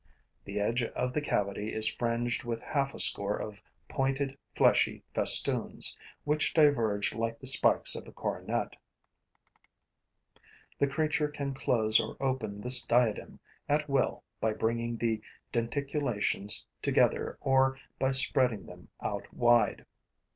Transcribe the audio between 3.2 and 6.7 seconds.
of pointed, fleshy festoons, which